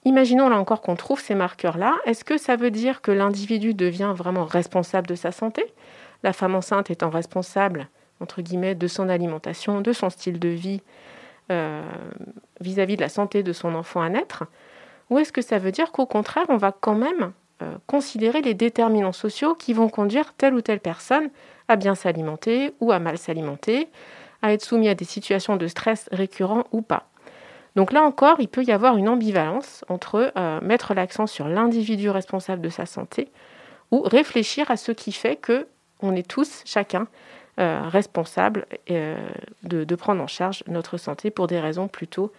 Imaginons 0.07 0.47
là 0.47 0.57
encore 0.57 0.79
qu'on 0.79 0.95
trouve 0.95 1.19
ces 1.19 1.35
marqueurs-là. 1.35 1.93
Est-ce 2.05 2.23
que 2.23 2.37
ça 2.37 2.55
veut 2.55 2.71
dire 2.71 3.01
que 3.01 3.11
l'individu 3.11 3.73
devient 3.73 4.13
vraiment 4.15 4.45
responsable 4.45 5.05
de 5.05 5.15
sa 5.15 5.33
santé? 5.33 5.65
La 6.23 6.31
femme 6.31 6.55
enceinte 6.55 6.89
étant 6.89 7.09
responsable, 7.09 7.89
entre 8.21 8.41
guillemets, 8.41 8.73
de 8.73 8.87
son 8.87 9.09
alimentation, 9.09 9.81
de 9.81 9.91
son 9.91 10.09
style 10.09 10.39
de 10.39 10.47
vie 10.47 10.81
euh, 11.51 11.81
vis-à-vis 12.61 12.95
de 12.95 13.01
la 13.01 13.09
santé 13.09 13.43
de 13.43 13.51
son 13.51 13.75
enfant 13.75 13.99
à 13.99 14.07
naître? 14.07 14.45
Ou 15.09 15.19
est-ce 15.19 15.33
que 15.33 15.41
ça 15.41 15.59
veut 15.59 15.73
dire 15.73 15.91
qu'au 15.91 16.05
contraire, 16.05 16.45
on 16.47 16.55
va 16.55 16.71
quand 16.71 16.95
même 16.95 17.33
considérer 17.85 18.41
les 18.41 18.53
déterminants 18.53 19.11
sociaux 19.11 19.55
qui 19.55 19.73
vont 19.73 19.89
conduire 19.89 20.33
telle 20.35 20.53
ou 20.53 20.61
telle 20.61 20.79
personne 20.79 21.29
à 21.67 21.75
bien 21.75 21.95
s'alimenter 21.95 22.73
ou 22.79 22.93
à 22.93 22.99
mal 22.99 23.17
s'alimenter, 23.17 23.89
à 24.41 24.53
être 24.53 24.63
soumis 24.63 24.87
à 24.87 24.95
des 24.95 25.05
situations 25.05 25.57
de 25.57 25.67
stress 25.67 26.07
récurrents 26.13 26.63
ou 26.71 26.81
pas? 26.81 27.09
Donc 27.77 27.91
là 27.91 28.01
encore, 28.01 28.37
il 28.39 28.47
peut 28.47 28.63
y 28.63 28.71
avoir 28.71 28.97
une 28.97 29.07
ambivalence 29.07 29.85
entre 29.87 30.33
euh, 30.35 30.59
mettre 30.61 30.95
l'accent 30.95 31.27
sur 31.27 31.47
l'individu 31.47 32.09
responsable 32.09 32.59
de 32.63 32.69
sa 32.69 32.87
santé 32.87 33.29
ou 33.91 34.01
réfléchir 34.01 34.71
à 34.71 34.77
ce 34.77 34.91
qui 34.91 35.11
fait 35.11 35.35
que 35.35 35.67
on 36.01 36.15
est 36.15 36.27
tous, 36.27 36.63
chacun, 36.65 37.07
euh, 37.59 37.81
responsable 37.87 38.65
euh, 38.89 39.15
de, 39.61 39.95
prendre 39.95 40.23
en 40.23 40.27
charge 40.27 40.63
notre 40.67 40.97
santé 40.97 41.29
pour 41.29 41.45
des 41.45 41.59
raisons 41.59 41.87
plutôt 41.87 42.31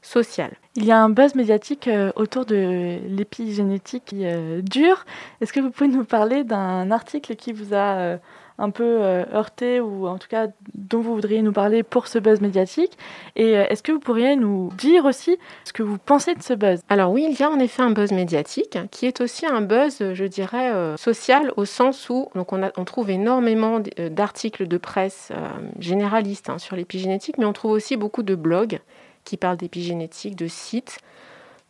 sociales. 0.00 0.56
Il 0.76 0.86
y 0.86 0.92
a 0.92 0.98
un 0.98 1.10
buzz 1.10 1.34
médiatique 1.34 1.90
autour 2.14 2.46
de 2.46 2.98
l'épigénétique 3.06 4.04
qui 4.06 4.24
dure. 4.62 5.04
Est-ce 5.42 5.52
que 5.52 5.60
vous 5.60 5.70
pouvez 5.70 5.88
nous 5.90 6.04
parler 6.04 6.42
d'un 6.42 6.90
article 6.90 7.36
qui 7.36 7.52
vous 7.52 7.74
a 7.74 8.18
un 8.58 8.70
peu 8.70 8.84
euh, 8.84 9.24
heurté 9.32 9.80
ou 9.80 10.06
en 10.06 10.18
tout 10.18 10.28
cas 10.28 10.48
dont 10.74 11.00
vous 11.00 11.14
voudriez 11.14 11.42
nous 11.42 11.52
parler 11.52 11.82
pour 11.82 12.06
ce 12.06 12.18
buzz 12.18 12.40
médiatique. 12.40 12.96
Et 13.34 13.56
euh, 13.56 13.66
est-ce 13.68 13.82
que 13.82 13.92
vous 13.92 14.00
pourriez 14.00 14.36
nous 14.36 14.70
dire 14.78 15.04
aussi 15.04 15.36
ce 15.64 15.72
que 15.72 15.82
vous 15.82 15.98
pensez 15.98 16.34
de 16.34 16.42
ce 16.42 16.54
buzz? 16.54 16.80
Alors 16.88 17.12
oui, 17.12 17.26
il 17.30 17.38
y 17.38 17.42
a 17.42 17.50
en 17.50 17.58
effet 17.58 17.82
un 17.82 17.90
buzz 17.90 18.12
médiatique 18.12 18.78
qui 18.90 19.06
est 19.06 19.20
aussi 19.20 19.46
un 19.46 19.60
buzz, 19.60 19.98
je 20.14 20.24
dirais, 20.24 20.72
euh, 20.72 20.96
social 20.96 21.52
au 21.56 21.64
sens 21.64 22.08
où 22.08 22.28
donc 22.34 22.52
on, 22.52 22.62
a, 22.62 22.70
on 22.76 22.84
trouve 22.84 23.10
énormément 23.10 23.80
d'articles 24.10 24.66
de 24.66 24.78
presse 24.78 25.32
généralistes 25.78 26.50
hein, 26.50 26.58
sur 26.58 26.76
l'épigénétique, 26.76 27.38
mais 27.38 27.44
on 27.44 27.52
trouve 27.52 27.72
aussi 27.72 27.96
beaucoup 27.96 28.22
de 28.22 28.34
blogs 28.34 28.80
qui 29.24 29.36
parlent 29.36 29.56
d'épigénétique, 29.56 30.36
de 30.36 30.46
sites 30.46 30.98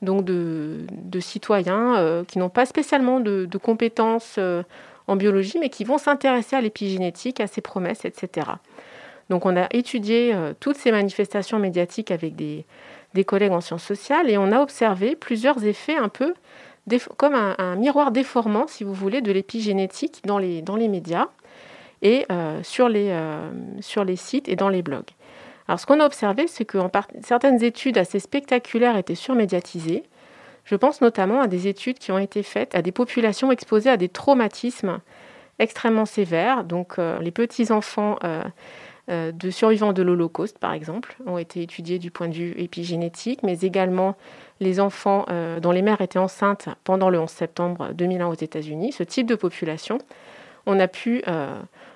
donc 0.03 0.25
de, 0.25 0.85
citoyens 1.21 2.23
qui 2.29 2.39
n'ont 2.39 2.51
pas 2.51 2.67
spécialement 2.67 3.19
de 3.19 3.59
compétences 3.59 4.39
en 5.07 5.17
biologie, 5.17 5.59
mais 5.59 5.69
qui 5.69 5.85
vont 5.85 5.99
s'intéresser 5.99 6.57
à 6.57 6.61
l'épigénétique, 6.61 7.41
à 7.41 7.47
ses 7.47 7.61
promesses, 7.61 8.05
etc. 8.05 8.49
Donc 9.29 9.47
on 9.47 9.57
a 9.57 9.67
étudié 9.73 10.33
euh, 10.35 10.53
toutes 10.59 10.77
ces 10.77 10.91
manifestations 10.93 11.59
médiatiques 11.59 12.11
avec 12.11 12.37
des, 12.37 12.65
collègues 13.25 13.53
en 13.53 13.61
sciences 13.61 13.85
sociales 13.85 14.29
et 14.29 14.37
on 14.37 14.53
a 14.53 14.61
observé 14.61 15.17
plusieurs 15.17 15.65
effets 15.65 15.97
un 15.97 16.11
peu 16.11 16.35
comme 17.17 17.35
un, 17.35 17.75
miroir 17.77 18.13
déformant, 18.13 18.67
si 18.69 18.85
vous 18.85 18.93
voulez, 18.93 19.21
de 19.21 19.33
l'épigénétique 19.33 20.21
dans 20.25 20.39
les, 20.39 20.63
médias 20.89 21.29
et 22.03 22.27
euh, 22.31 22.63
sur, 22.63 22.89
les, 22.89 23.09
euh, 23.11 23.51
sur 23.81 24.05
les 24.05 24.17
sites 24.17 24.49
et 24.49 24.55
dans 24.55 24.69
les 24.69 24.83
blogs. 24.83 25.11
Alors 25.67 25.81
ce 25.81 25.87
qu'on 25.87 25.99
a 25.99 26.07
observé, 26.07 26.47
c'est 26.47 26.65
que 26.65 26.79
certaines 27.23 27.65
études 27.65 27.99
assez 27.99 28.21
spectaculaires 28.21 28.97
étaient 28.97 29.17
surmédiatisées, 29.17 30.05
je 30.67 30.75
pense 30.75 31.01
notamment 31.01 31.41
à 31.41 31.47
des 31.47 31.69
études 31.69 31.99
qui 31.99 32.13
ont 32.13 32.19
été 32.19 32.43
faites 32.43 32.75
à 32.75 32.83
des 32.83 32.93
populations 32.93 33.51
exposées 33.51 33.89
à 33.89 33.97
des 33.97 34.09
traumatismes 34.09 35.01
extrêmement 35.59 36.05
sévères. 36.05 36.65
Donc 36.65 36.99
euh, 36.99 37.19
les 37.21 37.31
petits-enfants 37.31 38.19
euh, 38.25 38.43
euh, 39.09 39.31
de 39.31 39.51
survivants 39.51 39.93
de 39.93 40.03
l'Holocauste, 40.03 40.59
par 40.59 40.73
exemple, 40.73 41.17
ont 41.25 41.39
été 41.39 41.63
étudiés 41.63 42.01
du 42.01 42.11
point 42.11 42.29
de 42.29 42.35
vue 42.35 42.55
épigénétique, 42.59 43.45
mais 43.45 43.61
également 43.61 44.17
les 44.59 44.81
enfants 44.81 45.27
dont 45.61 45.71
les 45.71 45.83
mères 45.83 46.01
étaient 46.01 46.19
enceintes 46.19 46.71
pendant 46.83 47.11
le 47.11 47.21
11 47.21 47.29
septembre 47.29 47.91
2001 47.93 48.27
aux 48.27 48.35
États-Unis. 48.35 48.93
Ce 48.93 49.03
type 49.03 49.27
de 49.27 49.35
population, 49.35 49.99
on 50.65 50.81
a 50.81 50.89
pu 50.89 51.23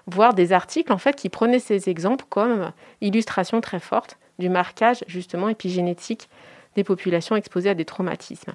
voir 0.07 0.35
des 0.35 0.53
articles 0.53 0.93
en 0.93 0.99
fait 0.99 1.17
qui 1.17 1.31
prenaient 1.31 1.59
ces 1.59 1.89
exemples 1.89 2.27
comme 2.29 2.71
illustration 3.01 3.63
très 3.63 3.81
forte 3.81 4.19
du 4.39 4.51
marquage 4.51 5.05
justement 5.07 5.49
épigénétique 5.49 6.29
des 6.77 6.85
populations 6.85 7.37
exposées 7.37 7.71
à 7.71 7.75
des 7.75 7.85
traumatismes. 7.85 8.53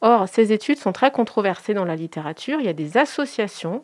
Or, 0.00 0.28
ces 0.28 0.52
études 0.52 0.78
sont 0.78 0.92
très 0.92 1.10
controversées 1.10 1.74
dans 1.74 1.84
la 1.84 1.96
littérature. 1.96 2.60
Il 2.60 2.66
y 2.66 2.70
a 2.70 2.74
des 2.74 2.96
associations 2.96 3.82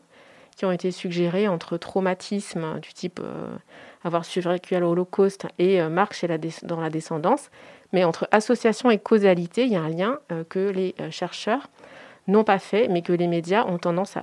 qui 0.57 0.65
ont 0.67 0.73
été 0.73 0.91
suggérées 0.91 1.49
entre 1.49 1.79
traumatisme 1.79 2.79
du 2.81 2.93
type 2.93 3.21
euh, 3.23 3.57
avoir 4.05 4.25
survécu 4.25 4.75
à 4.75 4.81
l'Holocauste 4.81 5.47
et 5.59 5.81
euh, 5.81 5.89
la 5.89 6.39
dans 6.65 6.81
la 6.81 6.91
descendance. 6.91 7.51
Mais 7.93 8.05
entre 8.05 8.29
association 8.31 8.91
et 8.91 8.99
causalité, 8.99 9.65
il 9.65 9.73
y 9.73 9.77
a 9.77 9.83
un 9.83 9.89
lien 9.89 10.19
euh, 10.31 10.45
que 10.49 10.71
les 10.71 10.95
chercheurs 11.11 11.69
n'ont 12.29 12.45
pas 12.45 12.59
fait, 12.59 12.89
mais 12.89 13.03
que 13.03 13.13
les 13.13 13.27
médias 13.27 13.65
ont 13.65 13.79
tendance 13.79 14.17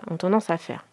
à 0.50 0.58
faire. 0.58 0.86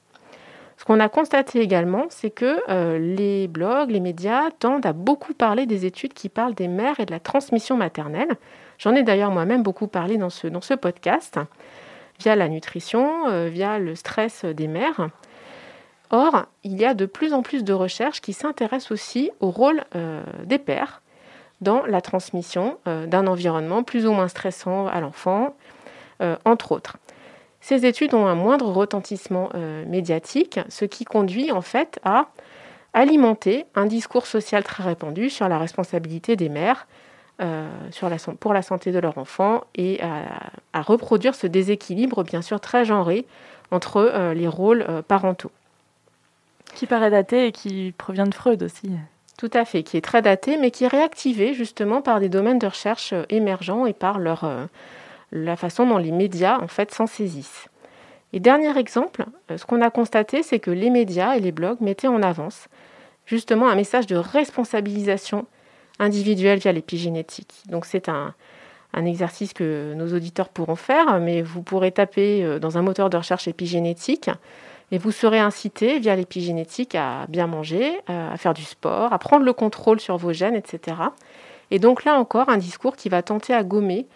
Ce 0.79 0.85
qu'on 0.85 1.01
a 1.01 1.09
constaté 1.09 1.61
également, 1.61 2.05
c'est 2.11 2.31
que 2.31 2.99
les 2.99 3.49
blogs, 3.49 3.91
les 3.91 4.01
médias 4.01 4.51
tendent 4.59 4.85
à 4.85 4.93
beaucoup 4.93 5.33
parler 5.33 5.65
des 5.65 5.87
études 5.87 6.13
qui 6.13 6.29
parlent 6.29 6.55
des 6.55 6.69
mères 6.69 7.01
et 7.01 7.07
de 7.07 7.13
la 7.13 7.21
transmission 7.21 7.77
maternelle. 7.77 8.37
J'en 8.79 8.95
ai 8.95 9.03
d'ailleurs 9.03 9.31
moi-même 9.31 9.63
beaucoup 9.63 9.87
parlé 9.87 10.19
dans 10.19 10.31
ce, 10.31 10.47
dans 10.47 10.61
ce 10.61 10.75
podcast, 10.75 11.39
via 12.19 12.37
la 12.37 12.49
nutrition, 12.49 13.29
euh, 13.29 13.49
via 13.49 13.79
le 13.79 13.95
stress 13.95 14.45
des 14.45 14.69
mères. 14.69 15.09
Or, 16.11 16.47
il 16.63 16.77
y 16.77 16.85
a 16.85 16.95
de 16.95 17.07
plus 17.07 17.33
en 17.33 17.43
plus 17.43 17.65
de 17.65 17.73
recherches 17.73 18.21
qui 18.21 18.33
s'intéressent 18.33 18.93
aussi 18.93 19.31
au 19.41 19.51
rôle 19.51 19.85
euh, 19.95 20.23
des 20.45 20.59
pères 20.59 21.03
dans 21.61 21.85
la 21.87 22.01
transmission 22.01 22.79
euh, 22.87 23.07
d'un 23.07 23.27
environnement 23.27 23.83
plus 23.83 24.07
ou 24.07 24.13
moins 24.13 24.29
stressant 24.29 24.87
à 24.87 25.01
l'enfant, 25.01 25.55
entre 26.47 26.73
autres. 26.73 26.97
Ces 27.67 27.85
études 27.85 28.15
ont 28.15 28.27
un 28.27 28.37
moindre 28.37 28.69
retentissement 28.69 29.49
médiatique, 29.89 30.61
ce 30.69 30.85
qui 30.85 31.05
conduit 31.05 31.51
en 31.51 31.63
fait 31.63 31.99
à 32.05 32.29
alimenter 32.95 33.67
un 33.75 33.87
discours 33.87 34.29
social 34.29 34.63
très 34.63 34.85
répandu 34.85 35.31
sur 35.31 35.49
la 35.49 35.59
responsabilité 35.59 36.37
des 36.37 36.49
mères, 36.49 36.87
euh, 37.41 37.69
sur 37.91 38.09
la, 38.09 38.19
pour 38.39 38.55
la 38.55 38.63
santé 38.63 38.93
de 38.93 39.01
leur 39.01 39.19
enfant 39.19 39.65
et 39.75 40.01
à, 40.01 40.81
reproduire 40.83 41.35
ce 41.35 41.49
déséquilibre, 41.49 42.23
bien 42.23 42.41
sûr 42.41 42.61
très 42.61 42.85
genré, 42.85 43.27
entre 43.73 43.97
euh, 43.97 44.33
les 44.33 44.47
rôles 44.47 44.87
euh, 44.89 45.03
parentaux. 45.03 45.51
Qui 46.77 46.87
paraît 46.87 47.11
daté 47.11 47.49
et 47.49 47.53
qui 47.53 47.93
provient 47.99 48.29
de 48.29 48.35
Freud 48.35 48.63
aussi. 48.63 48.93
Tout 49.39 49.51
à 49.55 49.65
fait, 49.65 49.83
qui 49.83 49.97
est 49.97 50.03
très 50.03 50.23
daté, 50.23 50.57
mais 50.57 50.71
qui 50.71 50.85
est 50.85 50.89
réactivé 50.89 51.53
justement 51.53 52.01
par 52.01 52.21
des 52.21 52.29
domaines 52.29 52.61
de 52.61 52.69
recherche 52.69 53.13
émergents 53.29 53.87
et 53.87 53.93
par 53.93 54.21
leur, 54.21 54.45
la 55.33 55.57
façon 55.57 55.87
dont 55.87 55.99
les 55.99 56.13
médias 56.13 56.59
en 56.61 56.69
fait 56.69 56.93
s'en 56.93 57.07
saisissent. 57.07 57.69
Et 58.33 58.41
dernier 58.41 58.77
exemple, 58.77 59.25
ce 59.55 59.65
qu'on 59.65 59.81
a 59.81 59.91
constaté, 59.91 60.43
c'est 60.43 60.59
que 60.59 60.71
les 60.71 60.91
médias 60.91 61.37
et 61.37 61.41
les 61.41 61.53
blogs 61.53 61.81
mettaient 61.81 62.09
en 62.09 62.23
avance 62.23 62.69
justement 63.27 63.69
un 63.69 63.75
message 63.75 64.07
de 64.07 64.17
responsabilisation 64.17 65.47
individuelle 65.99 66.59
via 66.59 66.73
l'épigénétique. 66.73 67.55
Donc 67.69 67.85
c'est 67.85 68.09
un, 68.09 68.35
exercice 68.95 69.53
que 69.53 69.93
nos 69.95 70.15
auditeurs 70.15 70.49
pourront 70.49 70.77
faire, 70.77 71.21
mais 71.21 71.43
vous 71.43 71.61
pourrez 71.61 71.93
taper 71.93 72.43
euh, 72.43 72.59
dans 72.59 72.79
un 72.79 72.83
moteur 72.83 73.11
de 73.11 73.19
recherche 73.19 73.47
épigénétique 73.47 74.31
et 74.91 74.97
vous 74.97 75.11
serez 75.11 75.39
incité 75.39 75.99
via 75.99 76.17
l'épigénétique 76.17 76.95
à 76.95 77.27
bien 77.29 77.47
manger, 77.47 78.01
euh, 78.09 78.33
à 78.33 78.39
faire 78.39 78.55
du 78.55 78.63
sport, 78.63 79.13
à 79.13 79.19
prendre 79.19 79.45
le 79.45 79.53
contrôle 79.53 80.01
sur 80.01 80.17
vos 80.17 80.33
gènes, 80.33 80.55
etc. 80.55 80.97
Et 81.71 81.79
donc 81.79 82.05
là 82.05 82.19
encore, 82.19 82.49
un 82.49 82.57
discours 82.57 82.97
qui 82.97 83.11
va 83.11 83.23
tenter 83.23 83.53
à 83.53 83.65
gommer 83.65 84.07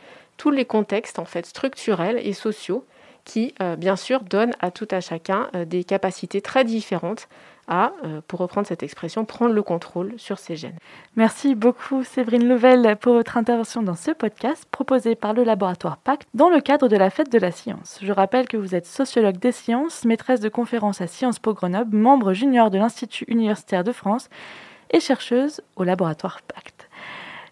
tous 0.40 0.50
les 0.50 0.64
contextes 0.64 1.18
en 1.18 1.26
fait 1.26 1.44
structurels 1.44 2.18
et 2.24 2.32
sociaux 2.32 2.86
qui, 3.26 3.54
euh, 3.60 3.76
bien 3.76 3.96
sûr, 3.96 4.22
donnent 4.22 4.54
à 4.60 4.70
tout 4.70 4.88
à 4.90 5.02
chacun 5.02 5.50
des 5.66 5.84
capacités 5.84 6.40
très 6.40 6.64
différentes 6.64 7.28
à, 7.68 7.92
euh, 8.04 8.22
pour 8.26 8.40
reprendre 8.40 8.66
cette 8.66 8.82
expression, 8.82 9.26
prendre 9.26 9.52
le 9.52 9.62
contrôle 9.62 10.14
sur 10.16 10.38
ses 10.38 10.56
gènes. 10.56 10.78
Merci 11.14 11.54
beaucoup 11.54 12.02
Séverine 12.04 12.48
Louvel 12.48 12.96
pour 13.00 13.12
votre 13.12 13.36
intervention 13.36 13.82
dans 13.82 13.94
ce 13.94 14.12
podcast 14.12 14.64
proposé 14.70 15.14
par 15.14 15.34
le 15.34 15.44
laboratoire 15.44 15.98
PACT 15.98 16.26
dans 16.32 16.48
le 16.48 16.62
cadre 16.62 16.88
de 16.88 16.96
la 16.96 17.10
fête 17.10 17.30
de 17.30 17.38
la 17.38 17.52
science. 17.52 17.98
Je 18.02 18.12
rappelle 18.12 18.48
que 18.48 18.56
vous 18.56 18.74
êtes 18.74 18.86
sociologue 18.86 19.38
des 19.38 19.52
sciences, 19.52 20.06
maîtresse 20.06 20.40
de 20.40 20.48
conférences 20.48 21.02
à 21.02 21.06
Sciences 21.06 21.38
Po 21.38 21.52
Grenoble, 21.52 21.96
membre 21.96 22.32
junior 22.32 22.70
de 22.70 22.78
l'Institut 22.78 23.24
universitaire 23.28 23.84
de 23.84 23.92
France 23.92 24.30
et 24.90 25.00
chercheuse 25.00 25.60
au 25.76 25.84
laboratoire 25.84 26.40
PACT. 26.42 26.79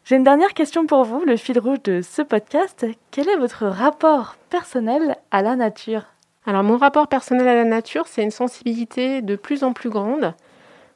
J'ai 0.09 0.17
une 0.17 0.25
dernière 0.25 0.55
question 0.55 0.87
pour 0.87 1.05
vous, 1.05 1.23
le 1.27 1.37
fil 1.37 1.59
rouge 1.59 1.83
de 1.85 2.00
ce 2.00 2.23
podcast. 2.23 2.87
Quel 3.11 3.29
est 3.29 3.37
votre 3.37 3.67
rapport 3.67 4.37
personnel 4.49 5.19
à 5.31 5.43
la 5.43 5.55
nature? 5.55 6.05
Alors 6.47 6.62
mon 6.62 6.79
rapport 6.79 7.09
personnel 7.09 7.47
à 7.47 7.55
la 7.55 7.65
nature, 7.65 8.07
c'est 8.07 8.23
une 8.23 8.31
sensibilité 8.31 9.21
de 9.21 9.37
plus 9.37 9.65
en 9.65 9.75
plus 9.75 9.91
grande 9.91 10.33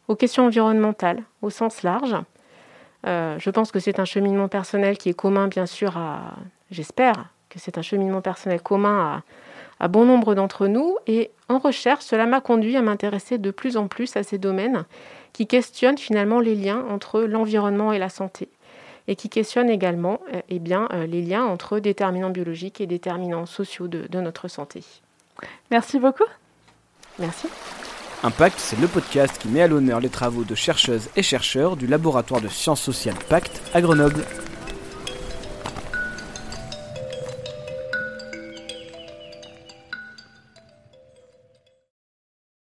aux 0.09 0.16
questions 0.16 0.47
environnementales, 0.47 1.25
au 1.42 1.50
sens 1.50 1.83
large. 1.83 2.16
Euh, 3.07 3.38
je 3.38 3.50
pense 3.50 3.71
que 3.71 3.81
c'est 3.81 3.99
un 3.99 4.07
cheminement 4.07 4.49
personnel 4.49 4.97
qui 4.97 5.11
est 5.11 5.14
commun, 5.14 5.47
bien 5.47 5.66
sûr, 5.66 5.99
à. 5.99 6.37
J'espère 6.71 7.28
que 7.50 7.59
c'est 7.59 7.76
un 7.76 7.83
cheminement 7.83 8.23
personnel 8.23 8.62
commun 8.62 9.23
à, 9.78 9.88
bon 9.88 10.07
nombre 10.07 10.35
d'entre 10.35 10.69
nous. 10.69 10.97
Et 11.07 11.31
en 11.50 11.59
recherche, 11.59 12.04
cela 12.04 12.25
m'a 12.25 12.40
conduit 12.40 12.78
à 12.78 12.83
m'intéresser 12.83 13.37
de 13.37 13.50
plus 13.50 13.76
en 13.76 13.88
plus 13.88 14.16
à 14.16 14.23
ces 14.23 14.38
domaines 14.38 14.87
qui 15.35 15.47
questionnent 15.47 15.99
finalement 15.99 16.40
les 16.40 16.54
liens 16.54 16.83
entre 16.88 17.21
l'environnement 17.21 17.92
et 17.92 17.99
la 17.99 18.09
santé. 18.09 18.49
Et 19.09 19.16
qui 19.16 19.28
questionnent 19.28 19.71
également 19.71 20.21
euh, 20.32 20.40
eh 20.49 20.59
bien, 20.59 20.88
euh, 20.92 21.06
les 21.06 21.23
liens 21.23 21.44
entre 21.44 21.78
déterminants 21.78 22.30
biologiques 22.30 22.80
et 22.80 22.87
déterminants 22.87 23.47
sociaux 23.47 23.88
de 23.88 24.21
notre 24.21 24.49
santé. 24.49 24.85
Merci 25.71 25.99
beaucoup. 25.99 26.25
Merci. 27.18 27.49
Impact, 28.25 28.59
c'est 28.59 28.78
le 28.78 28.87
podcast 28.87 29.37
qui 29.38 29.49
met 29.49 29.62
à 29.62 29.66
l'honneur 29.66 29.99
les 29.99 30.09
travaux 30.09 30.44
de 30.44 30.54
chercheuses 30.54 31.09
et 31.16 31.23
chercheurs 31.23 31.76
du 31.76 31.88
laboratoire 31.88 32.40
de 32.40 32.49
sciences 32.49 32.80
sociales 32.80 33.16
Pacte 33.28 33.61
à 33.75 33.80
Grenoble. 33.80 34.25